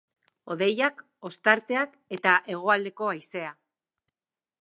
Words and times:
Hodeiak, 0.53 1.03
ostarteak 1.29 1.93
eta 2.17 2.33
hegoaldeko 2.55 3.11
haizea. 3.11 3.53